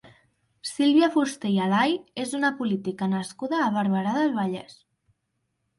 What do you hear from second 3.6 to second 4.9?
a Barberà del Vallès.